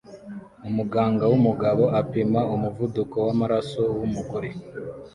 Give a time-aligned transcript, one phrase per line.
[0.69, 4.49] Umuganga wumugabo apima umuvuduko wamaraso wumugore